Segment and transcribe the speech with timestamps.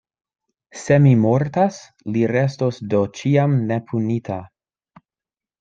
[0.83, 1.77] Se mi mortas,
[2.15, 4.43] li restos do ĉiam nepunita.